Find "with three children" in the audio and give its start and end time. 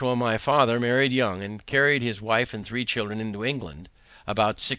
2.53-3.21